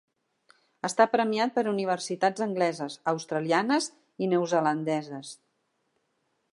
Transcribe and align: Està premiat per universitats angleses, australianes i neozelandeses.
Està 0.87 1.05
premiat 1.15 1.53
per 1.57 1.63
universitats 1.71 2.45
angleses, 2.47 2.97
australianes 3.13 3.91
i 4.27 4.31
neozelandeses. 4.33 5.37